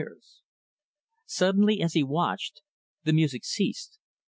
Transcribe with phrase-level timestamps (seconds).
[1.27, 2.63] Suddenly, as he watched,
[3.03, 3.99] the music ceased.